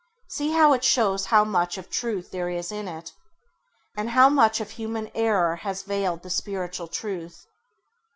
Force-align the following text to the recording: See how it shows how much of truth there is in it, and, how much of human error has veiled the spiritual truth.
See 0.29 0.49
how 0.49 0.73
it 0.73 0.83
shows 0.83 1.27
how 1.27 1.43
much 1.43 1.77
of 1.77 1.87
truth 1.91 2.31
there 2.31 2.49
is 2.49 2.71
in 2.71 2.87
it, 2.87 3.13
and, 3.95 4.09
how 4.09 4.29
much 4.29 4.59
of 4.59 4.71
human 4.71 5.11
error 5.13 5.57
has 5.57 5.83
veiled 5.83 6.23
the 6.23 6.31
spiritual 6.31 6.87
truth. 6.87 7.45